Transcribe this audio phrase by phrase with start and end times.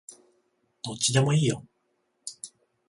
[0.81, 1.63] どっちでもいいよ